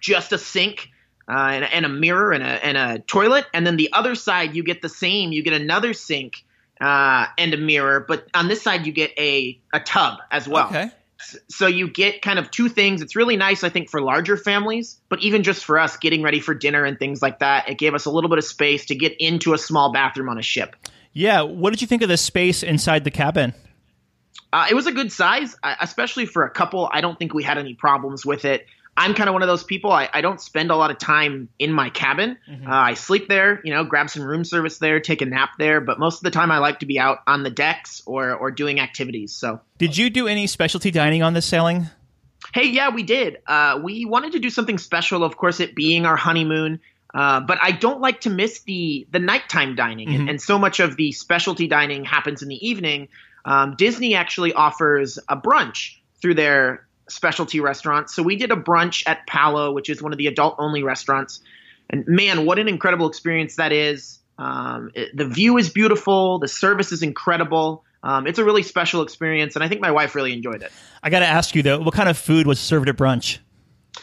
[0.00, 0.88] just a sink
[1.28, 3.46] uh, and, and, a mirror and a, and a toilet.
[3.54, 5.32] And then the other side, you get the same.
[5.32, 6.44] You get another sink
[6.80, 10.66] uh, and a mirror, but on this side, you get a, a tub as well.
[10.66, 10.90] Okay.
[11.48, 13.00] So you get kind of two things.
[13.00, 16.40] It's really nice, I think, for larger families, but even just for us getting ready
[16.40, 18.96] for dinner and things like that, it gave us a little bit of space to
[18.96, 20.74] get into a small bathroom on a ship.
[21.12, 21.42] Yeah.
[21.42, 23.54] What did you think of the space inside the cabin?
[24.52, 26.88] Uh, it was a good size, especially for a couple.
[26.92, 28.66] I don't think we had any problems with it.
[28.96, 29.90] I'm kind of one of those people.
[29.90, 32.36] I, I, don't spend a lot of time in my cabin.
[32.48, 32.70] Mm-hmm.
[32.70, 35.80] Uh, I sleep there, you know, grab some room service there, take a nap there.
[35.80, 38.50] But most of the time, I like to be out on the decks or or
[38.50, 39.32] doing activities.
[39.32, 41.86] So, did you do any specialty dining on this sailing?
[42.52, 43.38] Hey, yeah, we did.
[43.46, 45.24] Uh, we wanted to do something special.
[45.24, 46.80] Of course, it being our honeymoon.
[47.14, 50.20] Uh, but I don't like to miss the the nighttime dining, mm-hmm.
[50.20, 53.08] and, and, so much of the specialty dining happens in the evening.
[53.44, 58.14] Um, Disney actually offers a brunch through their specialty restaurants.
[58.14, 61.40] So we did a brunch at Palo, which is one of the adult only restaurants.
[61.90, 64.18] And man, what an incredible experience that is.
[64.38, 67.84] Um, it, the view is beautiful, the service is incredible.
[68.02, 70.72] Um, it's a really special experience, and I think my wife really enjoyed it.
[71.02, 73.38] I got to ask you though, what kind of food was served at brunch?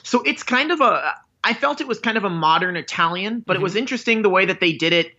[0.04, 1.16] So it's kind of a.
[1.44, 3.62] I felt it was kind of a modern Italian, but mm-hmm.
[3.62, 5.18] it was interesting the way that they did it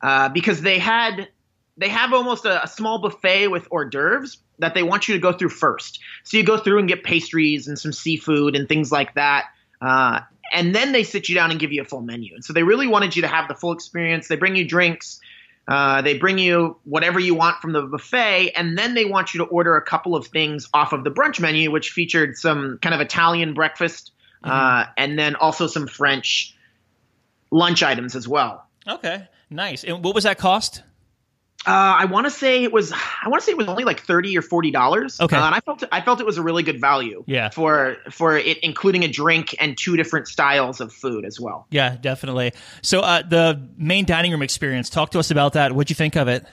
[0.00, 1.28] uh, because they had
[1.76, 5.20] they have almost a, a, small buffet with hors d'oeuvres that they want you to
[5.20, 6.00] go through first.
[6.24, 9.46] So you go through and get pastries and some seafood and things like that.
[9.80, 10.20] Uh,
[10.52, 12.34] and then they sit you down and give you a full menu.
[12.34, 14.28] And so they really wanted you to have the full experience.
[14.28, 15.20] They bring you drinks.
[15.66, 19.38] Uh, they bring you whatever you want from the buffet, and then they want you
[19.38, 22.94] to order a couple of things off of the brunch menu, which featured some kind
[22.94, 24.10] of Italian breakfast
[24.42, 24.92] uh, mm-hmm.
[24.96, 26.56] and then also some French
[27.52, 28.66] lunch items as well.
[28.88, 29.84] Okay, nice.
[29.84, 30.82] And what was that cost?
[31.64, 32.92] Uh, I want to say it was.
[32.92, 35.20] I want to say it was only like thirty or forty dollars.
[35.20, 37.22] Okay, uh, and I felt I felt it was a really good value.
[37.26, 37.50] Yeah.
[37.50, 41.68] for for it including a drink and two different styles of food as well.
[41.70, 42.52] Yeah, definitely.
[42.82, 44.90] So uh, the main dining room experience.
[44.90, 45.72] Talk to us about that.
[45.72, 46.44] What'd you think of it?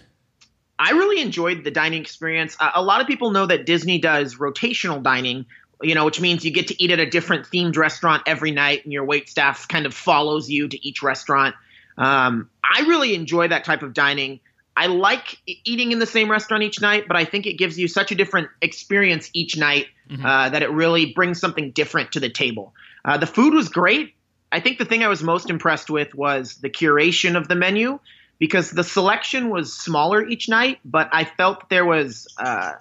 [0.77, 2.55] I really enjoyed the dining experience.
[2.59, 5.45] Uh, a lot of people know that Disney does rotational dining,
[5.81, 8.83] you know, which means you get to eat at a different themed restaurant every night,
[8.83, 11.55] and your wait staff kind of follows you to each restaurant.
[11.97, 14.39] Um, I really enjoy that type of dining.
[14.79, 17.89] I like eating in the same restaurant each night, but I think it gives you
[17.89, 20.25] such a different experience each night mm-hmm.
[20.25, 22.73] uh, that it really brings something different to the table.
[23.03, 24.15] Uh, the food was great.
[24.53, 27.99] I think the thing I was most impressed with was the curation of the menu
[28.39, 32.71] because the selection was smaller each night, but I felt there was uh,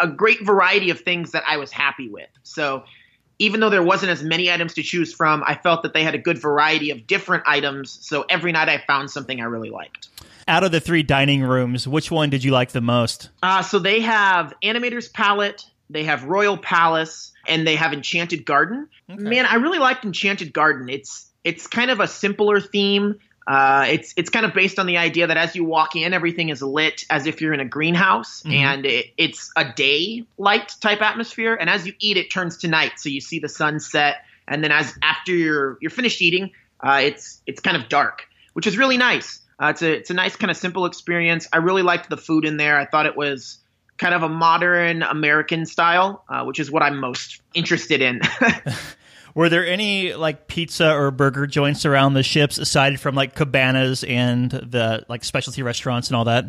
[0.00, 2.30] a great variety of things that I was happy with.
[2.42, 2.84] So
[3.38, 6.14] even though there wasn't as many items to choose from, I felt that they had
[6.14, 7.98] a good variety of different items.
[8.00, 10.08] So every night I found something I really liked
[10.48, 13.30] out of the three dining rooms, which one did you like the most?
[13.42, 18.88] Uh, so they have Animator's Palette, they have Royal Palace, and they have Enchanted Garden.
[19.10, 19.22] Okay.
[19.22, 20.88] Man, I really liked Enchanted Garden.
[20.88, 23.18] It's it's kind of a simpler theme.
[23.46, 26.50] Uh, it's it's kind of based on the idea that as you walk in, everything
[26.50, 28.52] is lit as if you're in a greenhouse, mm-hmm.
[28.52, 31.54] and it, it's a day light type atmosphere.
[31.54, 34.16] And as you eat, it turns to night, so you see the sunset.
[34.46, 38.66] And then as after you're you're finished eating, uh, it's it's kind of dark, which
[38.66, 39.40] is really nice.
[39.60, 41.48] Uh, it's a it's a nice kind of simple experience.
[41.52, 42.78] I really liked the food in there.
[42.78, 43.58] I thought it was
[43.98, 48.20] kind of a modern American style, uh, which is what I'm most interested in.
[49.34, 54.04] Were there any like pizza or burger joints around the ships aside from like cabanas
[54.04, 56.46] and the like specialty restaurants and all that?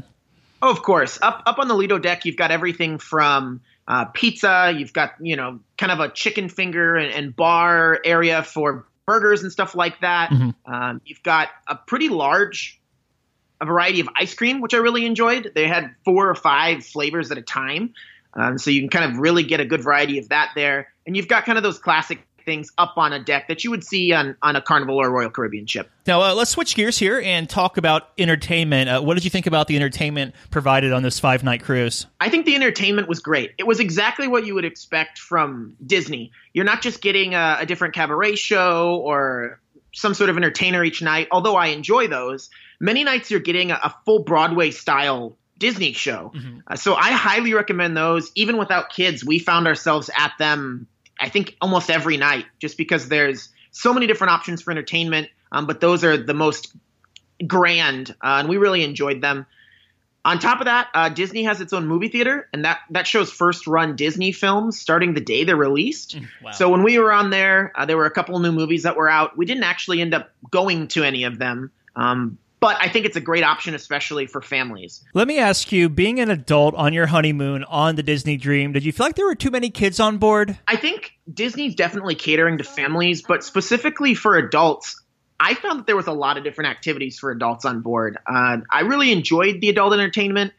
[0.61, 1.19] Oh, of course.
[1.21, 4.73] Up up on the Lido deck, you've got everything from uh, pizza.
[4.75, 9.41] You've got you know kind of a chicken finger and, and bar area for burgers
[9.41, 10.29] and stuff like that.
[10.29, 10.71] Mm-hmm.
[10.71, 12.78] Um, you've got a pretty large
[13.61, 15.51] a variety of ice cream, which I really enjoyed.
[15.53, 17.93] They had four or five flavors at a time.
[18.33, 20.89] Um, so you can kind of really get a good variety of that there.
[21.05, 23.83] And you've got kind of those classic things up on a deck that you would
[23.83, 25.89] see on, on a Carnival or Royal Caribbean ship.
[26.07, 28.89] Now, uh, let's switch gears here and talk about entertainment.
[28.89, 32.07] Uh, what did you think about the entertainment provided on this five night cruise?
[32.19, 33.53] I think the entertainment was great.
[33.57, 36.31] It was exactly what you would expect from Disney.
[36.53, 39.59] You're not just getting a, a different cabaret show or
[39.93, 43.79] some sort of entertainer each night, although I enjoy those many nights you're getting a,
[43.83, 46.31] a full Broadway style Disney show.
[46.33, 46.59] Mm-hmm.
[46.67, 48.31] Uh, so I highly recommend those.
[48.35, 50.87] Even without kids, we found ourselves at them,
[51.19, 55.27] I think, almost every night, just because there's so many different options for entertainment.
[55.51, 56.73] Um, but those are the most
[57.45, 59.45] grand, uh, and we really enjoyed them.
[60.25, 63.31] On top of that, uh, Disney has its own movie theater, and that that shows
[63.31, 66.17] first run Disney films starting the day they're released.
[66.17, 66.51] Mm, wow.
[66.51, 69.09] So when we were on there, uh, there were a couple new movies that were
[69.09, 69.37] out.
[69.37, 73.15] We didn't actually end up going to any of them, um, but I think it's
[73.15, 75.03] a great option, especially for families.
[75.13, 78.83] Let me ask you being an adult on your honeymoon on the Disney Dream, did
[78.83, 80.57] you feel like there were too many kids on board?
[80.67, 85.01] I think Disney's definitely catering to families, but specifically for adults,
[85.39, 88.17] I found that there was a lot of different activities for adults on board.
[88.27, 90.53] Uh, I really enjoyed the adult entertainment.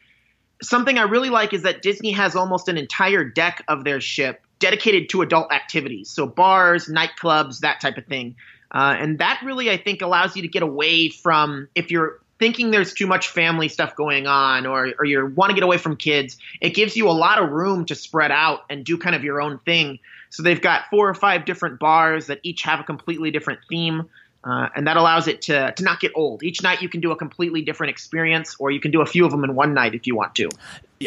[0.62, 4.42] Something I really like is that Disney has almost an entire deck of their ship
[4.58, 6.10] dedicated to adult activities.
[6.10, 8.36] So bars, nightclubs, that type of thing.
[8.72, 12.70] Uh, and that really, I think, allows you to get away from if you're thinking
[12.70, 15.94] there's too much family stuff going on or, or you want to get away from
[15.96, 19.22] kids, it gives you a lot of room to spread out and do kind of
[19.22, 19.98] your own thing.
[20.30, 24.08] So they've got four or five different bars that each have a completely different theme.
[24.42, 26.42] Uh, and that allows it to, to not get old.
[26.42, 29.26] Each night you can do a completely different experience, or you can do a few
[29.26, 30.48] of them in one night if you want to.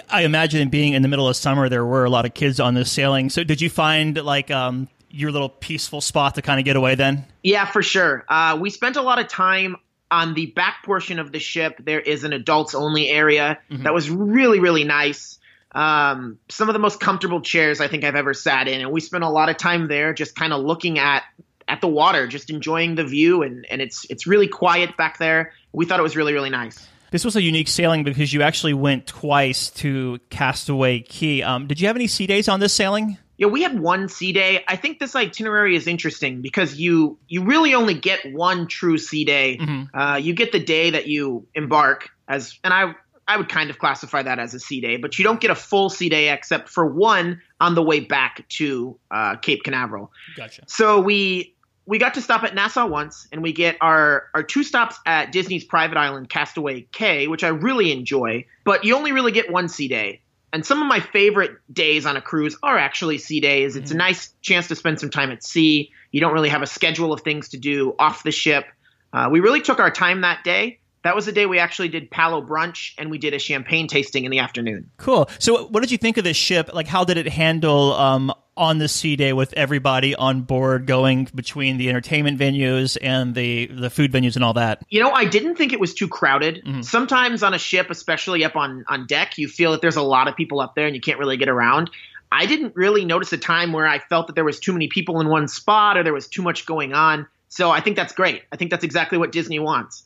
[0.07, 2.75] I imagine being in the middle of summer, there were a lot of kids on
[2.75, 3.31] this sailing.
[3.31, 6.95] So, did you find like um, your little peaceful spot to kind of get away
[6.95, 7.25] then?
[7.43, 8.25] Yeah, for sure.
[8.27, 9.77] Uh, we spent a lot of time
[10.09, 11.77] on the back portion of the ship.
[11.79, 13.83] There is an adults only area mm-hmm.
[13.83, 15.39] that was really, really nice.
[15.71, 19.01] Um, some of the most comfortable chairs I think I've ever sat in, and we
[19.01, 21.23] spent a lot of time there just kind of looking at
[21.67, 25.53] at the water, just enjoying the view, and and it's it's really quiet back there.
[25.71, 26.87] We thought it was really, really nice.
[27.09, 31.43] This was a unique sailing because you actually went twice to Castaway Cay.
[31.43, 33.17] Um, did you have any sea days on this sailing?
[33.43, 34.63] Yeah, we had one sea day.
[34.69, 39.25] I think this itinerary is interesting because you you really only get one true sea
[39.25, 39.57] day.
[39.57, 39.97] Mm-hmm.
[39.97, 42.95] Uh, you get the day that you embark as, and I
[43.27, 45.55] I would kind of classify that as a sea day, but you don't get a
[45.55, 50.09] full sea day except for one on the way back to uh, Cape Canaveral.
[50.37, 50.63] Gotcha.
[50.67, 51.53] So we
[51.85, 55.33] we got to stop at Nassau once, and we get our our two stops at
[55.33, 58.45] Disney's private island, Castaway Cay, which I really enjoy.
[58.63, 60.21] But you only really get one sea day.
[60.53, 63.75] And some of my favorite days on a cruise are actually sea days.
[63.75, 65.91] It's a nice chance to spend some time at sea.
[66.11, 68.65] You don't really have a schedule of things to do off the ship.
[69.11, 70.79] Uh, we really took our time that day.
[71.03, 74.25] That was the day we actually did Palo brunch and we did a champagne tasting
[74.25, 74.89] in the afternoon.
[74.97, 75.29] Cool.
[75.37, 76.73] So, what did you think of this ship?
[76.73, 81.27] Like, how did it handle um, on the sea day with everybody on board going
[81.35, 84.83] between the entertainment venues and the the food venues and all that?
[84.89, 86.63] You know, I didn't think it was too crowded.
[86.81, 90.27] Sometimes on a ship, especially up on on deck, you feel that there's a lot
[90.27, 91.89] of people up there and you can't really get around.
[92.31, 95.21] I didn't really notice a time where I felt that there was too many people
[95.21, 97.27] in one spot or there was too much going on.
[97.49, 98.41] So I think that's great.
[98.51, 100.03] I think that's exactly what Disney wants.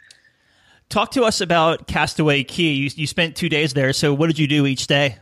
[0.90, 2.64] Talk to us about Castaway Cay.
[2.64, 3.92] You, you spent two days there.
[3.94, 5.18] So, what did you do each day?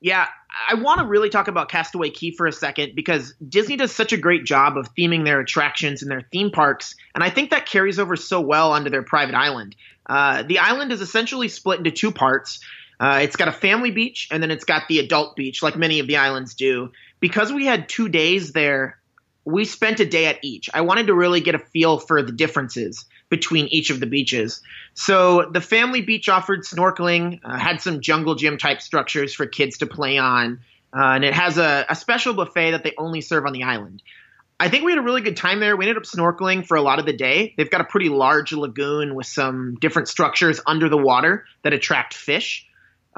[0.00, 0.26] Yeah,
[0.68, 4.12] I want to really talk about Castaway Cay for a second because Disney does such
[4.12, 7.66] a great job of theming their attractions and their theme parks, and I think that
[7.66, 9.76] carries over so well onto their private island.
[10.06, 12.60] Uh, the island is essentially split into two parts.
[13.00, 16.00] Uh, it's got a family beach, and then it's got the adult beach, like many
[16.00, 16.92] of the islands do.
[17.18, 18.98] Because we had two days there,
[19.44, 20.68] we spent a day at each.
[20.74, 24.60] I wanted to really get a feel for the differences between each of the beaches.
[24.92, 29.78] So the family beach offered snorkeling, uh, had some jungle gym type structures for kids
[29.78, 30.60] to play on,
[30.94, 34.02] uh, and it has a, a special buffet that they only serve on the island.
[34.60, 35.78] I think we had a really good time there.
[35.78, 37.54] We ended up snorkeling for a lot of the day.
[37.56, 42.12] They've got a pretty large lagoon with some different structures under the water that attract
[42.12, 42.68] fish.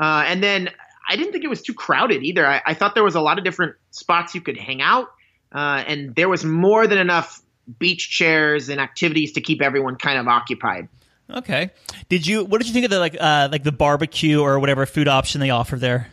[0.00, 0.70] Uh, and then
[1.10, 2.46] I didn't think it was too crowded either.
[2.46, 5.08] I, I thought there was a lot of different spots you could hang out,
[5.52, 7.40] uh, and there was more than enough
[7.78, 10.88] beach chairs and activities to keep everyone kind of occupied.
[11.30, 11.70] Okay.
[12.08, 12.44] Did you?
[12.44, 15.40] What did you think of the like uh, like the barbecue or whatever food option
[15.40, 16.08] they offer there?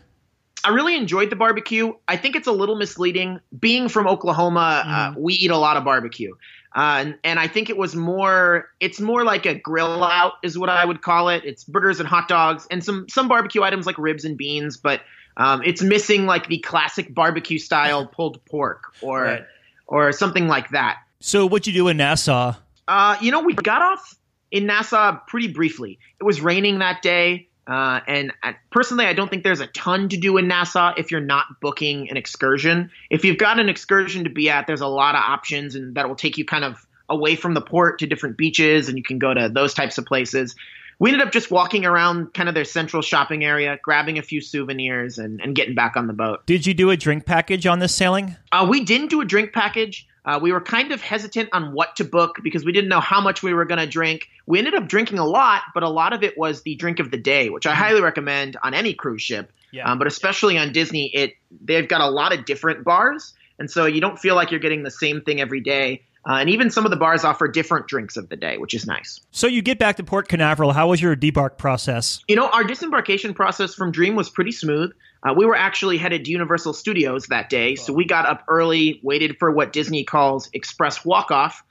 [0.63, 1.93] I really enjoyed the barbecue.
[2.07, 3.39] I think it's a little misleading.
[3.57, 6.35] Being from Oklahoma, uh, we eat a lot of barbecue.
[6.73, 10.57] Uh, and, and I think it was more, it's more like a grill out is
[10.57, 11.43] what I would call it.
[11.45, 15.01] It's burgers and hot dogs and some, some barbecue items like ribs and beans, but
[15.35, 19.43] um, it's missing like the classic barbecue style pulled pork or, Right.
[19.87, 20.99] or something like that.
[21.23, 22.55] So, what'd you do in Nassau?
[22.87, 24.15] Uh, you know, we got off
[24.49, 25.99] in Nassau pretty briefly.
[26.19, 27.47] It was raining that day.
[27.67, 31.11] Uh, and I, personally, I don't think there's a ton to do in Nassau if
[31.11, 32.89] you're not booking an excursion.
[33.11, 36.09] If you've got an excursion to be at, there's a lot of options, and that
[36.09, 39.19] will take you kind of away from the port to different beaches, and you can
[39.19, 40.55] go to those types of places.
[40.97, 44.41] We ended up just walking around kind of their central shopping area, grabbing a few
[44.41, 46.45] souvenirs, and, and getting back on the boat.
[46.47, 48.35] Did you do a drink package on this sailing?
[48.51, 50.07] Uh, we didn't do a drink package.
[50.23, 53.19] Uh, we were kind of hesitant on what to book because we didn't know how
[53.19, 54.27] much we were going to drink.
[54.45, 57.09] We ended up drinking a lot, but a lot of it was the drink of
[57.09, 59.51] the day, which I highly recommend on any cruise ship.
[59.71, 59.89] Yeah.
[59.89, 63.85] Um, but especially on Disney, it they've got a lot of different bars, and so
[63.85, 66.03] you don't feel like you're getting the same thing every day.
[66.29, 68.85] Uh, and even some of the bars offer different drinks of the day, which is
[68.85, 69.19] nice.
[69.31, 70.71] So, you get back to Port Canaveral.
[70.71, 72.23] How was your debark process?
[72.27, 74.91] You know, our disembarkation process from Dream was pretty smooth.
[75.23, 78.99] Uh, we were actually headed to Universal Studios that day, so we got up early,
[79.03, 81.63] waited for what Disney calls express walk off.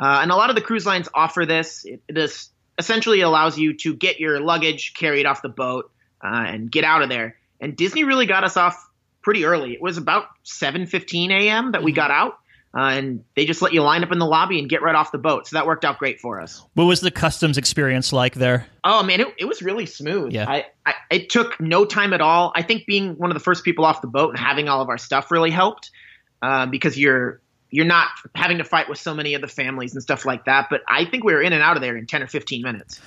[0.00, 1.84] Uh, and a lot of the cruise lines offer this.
[1.84, 5.90] It, this essentially allows you to get your luggage carried off the boat
[6.22, 7.36] uh, and get out of there.
[7.60, 8.88] And Disney really got us off
[9.22, 9.74] pretty early.
[9.74, 11.72] It was about 7:15 a.m.
[11.72, 12.38] that we got out.
[12.76, 15.12] Uh, and they just let you line up in the lobby and get right off
[15.12, 15.46] the boat.
[15.46, 16.60] So that worked out great for us.
[16.74, 18.66] What was the customs experience like there?
[18.82, 20.32] Oh man, it, it was really smooth.
[20.32, 20.50] Yeah.
[20.50, 22.52] I, I it took no time at all.
[22.56, 24.88] I think being one of the first people off the boat and having all of
[24.88, 25.92] our stuff really helped
[26.42, 30.02] uh, because you're you're not having to fight with so many of the families and
[30.02, 30.66] stuff like that.
[30.68, 33.00] But I think we were in and out of there in ten or fifteen minutes.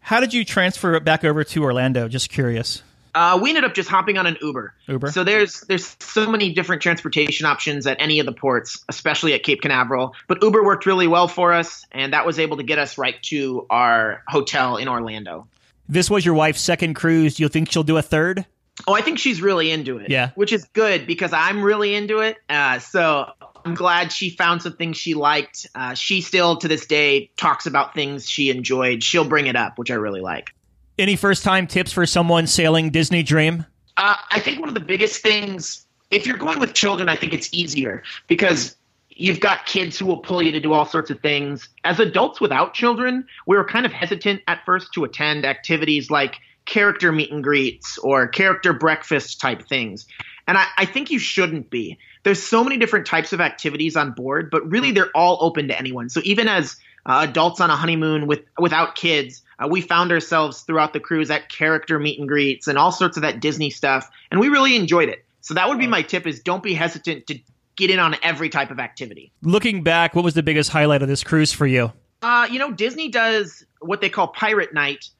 [0.00, 2.08] How did you transfer it back over to Orlando?
[2.08, 2.82] Just curious.
[3.16, 4.74] Uh, we ended up just hopping on an Uber.
[4.88, 5.10] Uber.
[5.10, 9.42] So there's there's so many different transportation options at any of the ports, especially at
[9.42, 10.14] Cape Canaveral.
[10.28, 13.20] But Uber worked really well for us, and that was able to get us right
[13.24, 15.48] to our hotel in Orlando.
[15.88, 17.36] This was your wife's second cruise.
[17.36, 18.44] Do you think she'll do a third?
[18.86, 20.10] Oh, I think she's really into it.
[20.10, 20.32] Yeah.
[20.34, 22.36] Which is good because I'm really into it.
[22.50, 23.32] Uh, so
[23.64, 25.66] I'm glad she found some things she liked.
[25.74, 29.02] Uh, she still, to this day, talks about things she enjoyed.
[29.02, 30.52] She'll bring it up, which I really like.
[30.98, 33.66] Any first time tips for someone sailing Disney Dream?
[33.98, 37.34] Uh, I think one of the biggest things, if you're going with children, I think
[37.34, 38.76] it's easier because
[39.10, 41.68] you've got kids who will pull you to do all sorts of things.
[41.84, 46.36] As adults without children, we were kind of hesitant at first to attend activities like
[46.64, 50.06] character meet and greets or character breakfast type things.
[50.48, 51.98] And I, I think you shouldn't be.
[52.22, 55.78] There's so many different types of activities on board, but really they're all open to
[55.78, 56.08] anyone.
[56.08, 60.62] So even as uh, adults on a honeymoon with without kids, uh, we found ourselves
[60.62, 64.10] throughout the cruise at character meet and greets and all sorts of that Disney stuff,
[64.30, 65.24] and we really enjoyed it.
[65.40, 67.38] So that would be my tip: is don't be hesitant to
[67.76, 69.32] get in on every type of activity.
[69.42, 71.92] Looking back, what was the biggest highlight of this cruise for you?
[72.22, 75.10] Uh, you know, Disney does what they call Pirate Night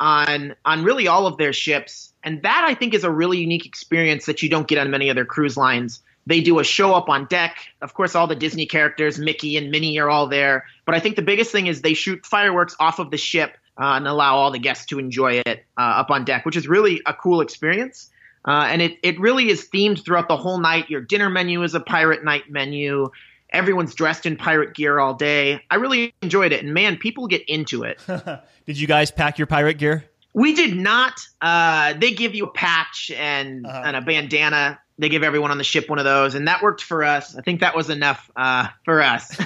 [0.00, 3.66] on on really all of their ships, and that I think is a really unique
[3.66, 6.02] experience that you don't get on many other cruise lines.
[6.26, 7.56] They do a show up on deck.
[7.80, 10.66] Of course, all the Disney characters, Mickey and Minnie, are all there.
[10.84, 13.94] But I think the biggest thing is they shoot fireworks off of the ship uh,
[13.94, 17.00] and allow all the guests to enjoy it uh, up on deck, which is really
[17.06, 18.10] a cool experience.
[18.44, 20.88] Uh, and it, it really is themed throughout the whole night.
[20.90, 23.10] Your dinner menu is a pirate night menu.
[23.50, 25.60] Everyone's dressed in pirate gear all day.
[25.70, 26.64] I really enjoyed it.
[26.64, 28.00] And man, people get into it.
[28.66, 30.04] did you guys pack your pirate gear?
[30.36, 31.18] We did not.
[31.40, 33.82] Uh, they give you a patch and, uh-huh.
[33.86, 34.78] and a bandana.
[34.98, 37.34] They give everyone on the ship one of those, and that worked for us.
[37.34, 39.34] I think that was enough uh, for us.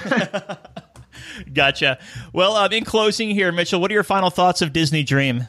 [1.53, 1.97] gotcha.
[2.33, 5.47] Well, um, in closing here, Mitchell, what are your final thoughts of Disney Dream?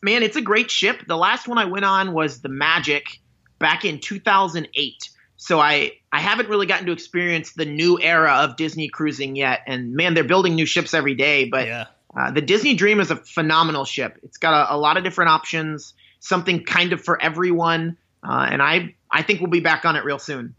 [0.00, 1.08] Man, it's a great ship.
[1.08, 3.20] The last one I went on was the Magic
[3.58, 5.10] back in 2008.
[5.38, 9.62] So I I haven't really gotten to experience the new era of Disney cruising yet.
[9.66, 11.46] And man, they're building new ships every day.
[11.46, 11.86] But yeah.
[12.16, 14.18] Uh, the Disney Dream is a phenomenal ship.
[14.22, 17.96] It's got a, a lot of different options, something kind of for everyone.
[18.22, 20.54] Uh, and I I think we'll be back on it real soon.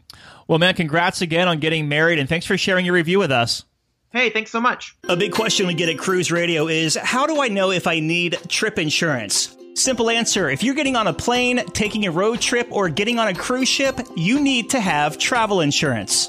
[0.46, 3.64] Well, man, congrats again on getting married, and thanks for sharing your review with us.
[4.10, 4.96] Hey, thanks so much.
[5.08, 7.98] A big question we get at Cruise Radio is how do I know if I
[7.98, 9.56] need trip insurance?
[9.74, 13.26] Simple answer if you're getting on a plane, taking a road trip, or getting on
[13.26, 16.28] a cruise ship, you need to have travel insurance.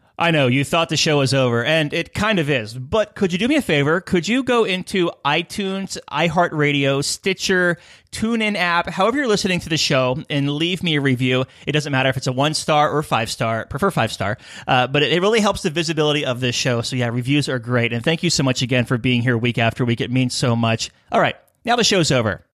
[0.17, 2.77] I know you thought the show was over, and it kind of is.
[2.77, 4.01] But could you do me a favor?
[4.01, 7.77] Could you go into iTunes, iHeartRadio, Stitcher,
[8.11, 11.45] TuneIn app, however you're listening to the show, and leave me a review?
[11.65, 13.65] It doesn't matter if it's a one star or five star.
[13.65, 14.37] Prefer five star,
[14.67, 16.81] uh, but it, it really helps the visibility of this show.
[16.81, 19.57] So yeah, reviews are great, and thank you so much again for being here week
[19.57, 20.01] after week.
[20.01, 20.91] It means so much.
[21.11, 21.35] All right,
[21.65, 22.45] now the show's over.